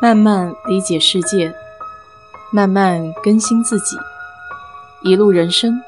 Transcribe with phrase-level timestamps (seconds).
[0.00, 1.54] 慢慢理解世界，
[2.52, 3.96] 慢慢更新自己。
[5.02, 5.80] 一路人生，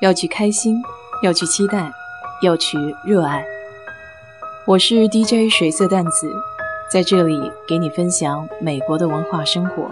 [0.00, 0.82] 要去开心，
[1.22, 1.92] 要去期待，
[2.42, 3.44] 要去热爱。
[4.66, 6.32] 我是 DJ 水色淡子，
[6.90, 7.38] 在这里
[7.68, 9.88] 给你分享美国的文化生活。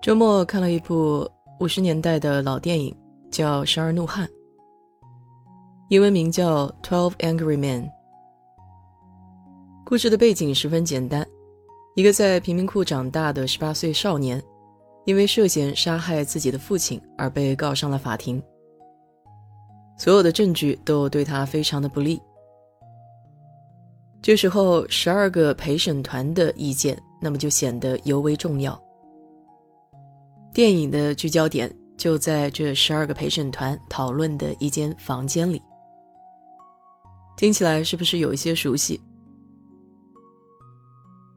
[0.00, 2.96] 周末看了一部五十年代的老电影，
[3.30, 4.26] 叫《十二怒汉》。
[5.88, 7.84] 英文名叫《Twelve Angry Men》。
[9.86, 11.26] 故事的背景十分简单：
[11.96, 14.42] 一个在贫民窟长大的十八岁少年，
[15.06, 18.42] 因为涉嫌杀害自己的父亲而被告上了法庭。
[19.96, 22.20] 所有的证据都对他非常的不利。
[24.20, 28.78] 这时候，十二个陪审团的意见，那么就显得尤为重要。
[30.52, 35.62] 电影的聚焦点就在这十二个陪审团讨论的一间房间里。
[37.38, 39.00] 听起来是不是有一些熟悉？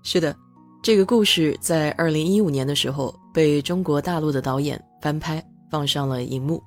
[0.02, 0.36] 是的，
[0.82, 6.60] 这个故事在二零一五年的时候被中国大陆的导演翻拍，放上了荧幕。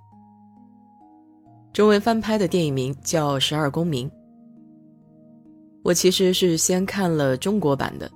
[1.72, 4.08] 中文翻拍的电影名叫《十二公民》。
[5.82, 8.08] 我其实是先看了中国版的。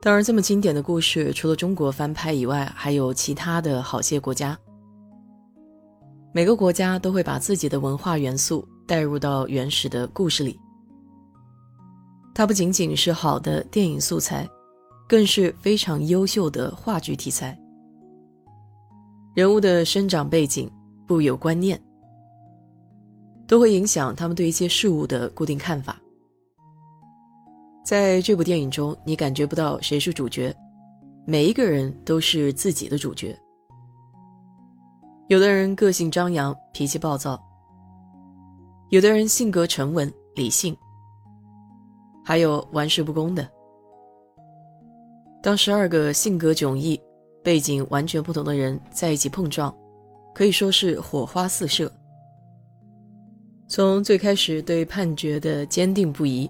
[0.00, 4.56] 当然，这么经典的故事，除了中国翻拍以外，还有其他的好些国家。
[6.32, 8.64] 每个国家都会把自己的文化元素。
[8.86, 10.58] 带入到原始的故事里，
[12.34, 14.48] 它不仅仅是好的电影素材，
[15.08, 17.58] 更是非常优秀的话剧题材。
[19.34, 20.70] 人物的生长背景、
[21.06, 21.80] 固有观念，
[23.46, 26.00] 都会影响他们对一些事物的固定看法。
[27.84, 30.54] 在这部电影中，你感觉不到谁是主角，
[31.26, 33.36] 每一个人都是自己的主角。
[35.28, 37.40] 有的人个性张扬，脾气暴躁。
[38.90, 40.76] 有的人性格沉稳理性，
[42.24, 43.48] 还有玩世不恭的。
[45.42, 47.00] 当十二个性格迥异、
[47.42, 49.74] 背景完全不同的人在一起碰撞，
[50.32, 51.90] 可以说是火花四射。
[53.66, 56.48] 从最开始对判决的坚定不移，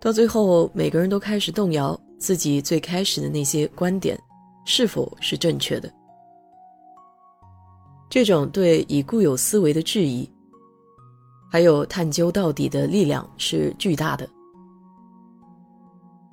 [0.00, 4.18] 到最后每个人都开始动摇自己最开始的那些观点
[4.64, 5.92] 是否是正确的，
[8.08, 10.26] 这种对已固有思维的质疑。
[11.50, 14.28] 还有探究到底的力量是巨大的。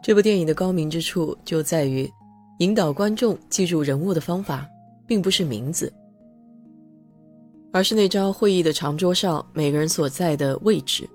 [0.02, 2.12] 这部电影的高明之处就在于，
[2.60, 4.68] 引导观众记住人物的方法，
[5.08, 5.94] 并不是名字，
[7.72, 11.10] 而是那张会议的长桌上每个人所在的位置。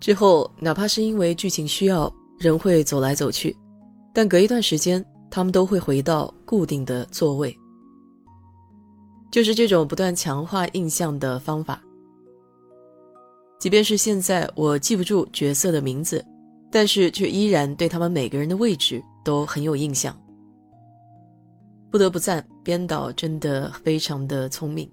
[0.00, 3.54] 之后，哪怕是因为剧情需要，人会走来走去，
[4.14, 7.54] 但隔一段时间，他们都会回到固定的座位。
[9.30, 11.82] 就是这种不断强化印象的方法。
[13.58, 16.24] 即便是现在我记不住角色的名字，
[16.70, 20.16] 但是却依然对他们每个人的位置都很有印象。
[21.90, 24.90] 不得不赞，编导真的非常的聪明。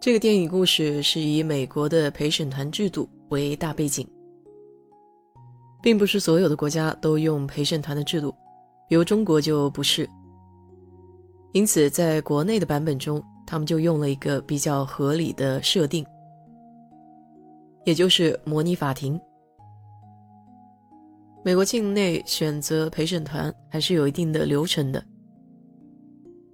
[0.00, 4.06] 这个电影故事是以美国的陪审团制度为大背景，
[5.80, 8.34] 并不是所有的国家都用陪审团的制度，
[8.88, 10.06] 比如中国就不是。
[11.52, 16.04] 因此，在国内的版本中，他们就用了一个比较合理的设定。
[17.84, 19.20] 也就是模拟法庭。
[21.44, 25.04] 美国境内选择陪审团还是有一定的流程的。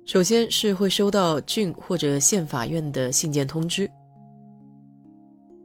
[0.06, 3.90] 首先是会收到郡或者县法院的信件通知，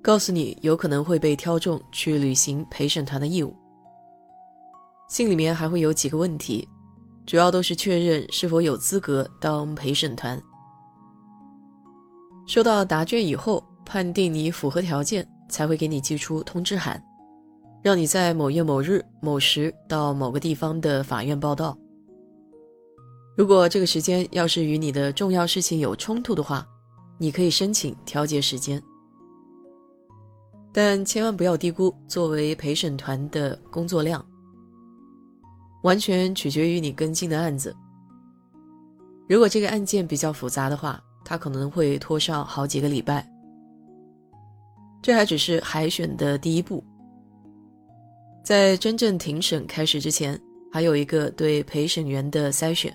[0.01, 3.55] 告诉你有可能会被挑中去履行陪审团的义务。
[5.07, 6.67] 信里面还会有几个问题，
[7.25, 10.37] 主要都是确认是否有资格当陪审团。
[12.45, 15.25] 收到答卷以后，判定你符合条件。
[15.53, 16.99] 才会给你寄出通知函，
[17.83, 21.77] 让你在某月某日某时到某个地方的法院报到。
[23.37, 26.67] 如果这个时间要是与你的重要事情有冲突的话，
[27.19, 28.81] 你可以申请调节时间。
[30.71, 34.25] 但千万不要低估作为陪审团的工作量，
[35.83, 37.75] 完全取决于你跟进的案子。
[39.29, 43.32] 如果这个案件比较复杂的话，它可能会拖上好几个礼拜。
[45.03, 46.81] 这还只是海选的第一步，
[48.41, 50.39] 在真正庭审开始之前，
[50.71, 52.91] 还有一个对陪审员的筛选。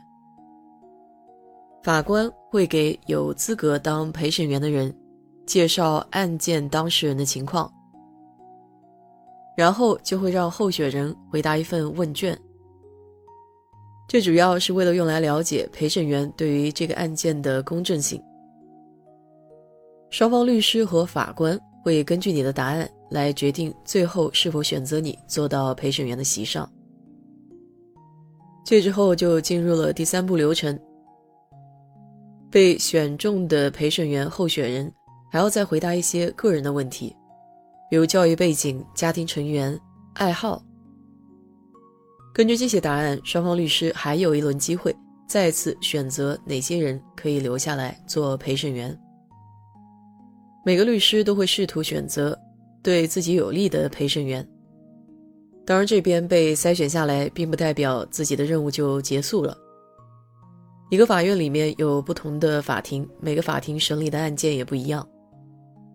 [1.82, 4.93] 法官会给有资格当陪审员的人
[5.46, 7.70] 介绍案件当事人的情况，
[9.54, 12.37] 然后就会让候选人回答一份问卷。
[14.08, 18.19] 这主要是为了用来了解陪审员对于这个案件的公正性。
[20.08, 26.70] 双方律师和法官会根据你的答案来决定最后是否选择你坐到陪审员的席上。
[28.64, 30.78] 这之后就进入了第三步流程。
[32.50, 34.90] 被选中的陪审员候选人
[35.30, 37.14] 还要再回答一些个人的问题，
[37.90, 39.78] 比如教育背景、家庭成员、
[40.14, 40.62] 爱好。
[42.34, 44.94] 根据这些答案，双方律师还有一轮机会
[45.26, 48.98] 再次选择哪些人可以留下来做陪审员。
[50.64, 52.38] 每个律师都会试图选择
[52.82, 54.46] 对自己有利的陪审员。
[55.64, 59.56] 当然，这边被筛选下来，并不代表自己的任务就结束了。
[60.90, 65.06] 一个法院里面有不同的法庭，每个法庭审理的案件也不一样。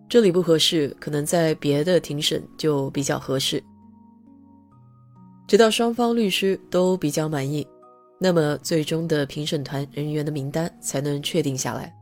[0.08, 3.60] 这里不合适，可能在别的庭审就比较合适。
[5.48, 7.66] 直到双方律师都比较满意，
[8.20, 11.92] 那么最终的评审团人员的名单才能确定下来。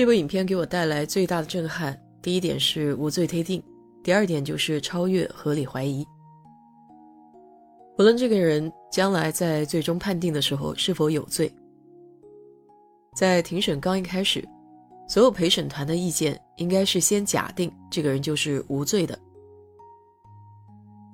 [0.00, 3.62] 这部影片给我带来最大的震撼，第一点是无罪推定，
[4.02, 6.06] 第二点就是超越合理怀疑。
[7.98, 8.72] 无论这个人。
[8.90, 11.52] 将来在最终判定的时候是否有罪，
[13.14, 14.42] 在庭审刚一开始，
[15.06, 19.16] 所有陪审团的意见应该是先假定这个人就是无罪的，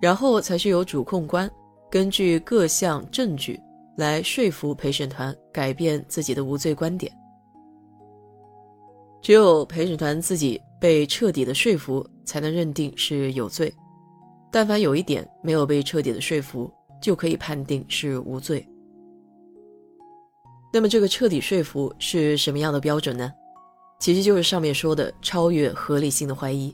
[0.00, 1.50] 然后才是由主控官
[1.90, 3.60] 根据各项证据
[3.98, 7.12] 来说服陪审团改变自己的无罪观点。
[9.26, 13.74] 只有陪审团自己被彻底的说服，才能认定是有罪。
[14.52, 18.64] 但凡有一点没有被彻底的说服，就可以判定是无罪。
[20.72, 23.32] 那么，这个彻底说服是什么样的标准呢？
[23.98, 26.72] 其实就是上面说的超越合理性的怀疑，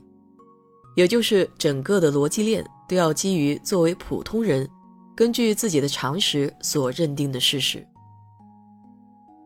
[0.95, 4.69] 也就是整个的逻辑链都要基于作为普通人
[5.15, 7.83] 根据自己的常识所认定的事实，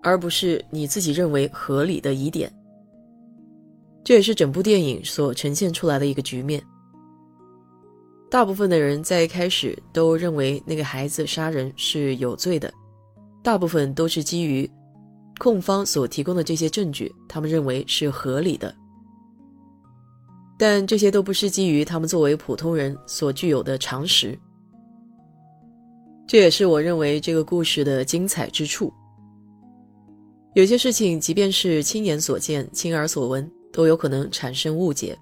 [0.04, 2.52] 而不是你自己认为合理的疑点。
[4.08, 6.64] 这也是整部电影所呈现出来的一个局面。
[8.30, 12.74] 大部分的人在一开始都认为那个孩子杀人是有罪的，
[13.44, 14.70] 大部分都是基于
[15.40, 18.74] 控方所提供的这些证据，他们认为是合理的。
[20.58, 24.40] 但这些都不是基于他们作为普通人所具有的常识。
[26.26, 28.90] 这也是我认为这个故事的精彩之处。
[30.54, 35.16] 有些事情，即便是亲眼所见、亲耳所闻，都有可能产生误解。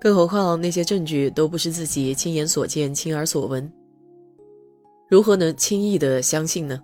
[0.00, 3.68] 更何况那些证据都不是自己亲眼所见、亲耳所闻，
[5.08, 6.80] 如何能轻易的相信呢？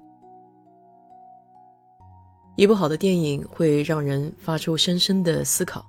[2.56, 5.86] 一部好的电影会让人发出深深的思考，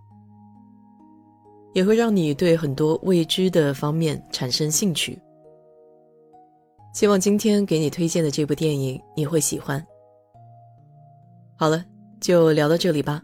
[1.74, 5.19] 也会让你对很多未知的方面产生兴趣。
[6.94, 9.83] 希望今天给你推荐的这部电影你会喜欢。
[11.57, 11.83] 好了，
[12.21, 13.24] 就聊到这里吧。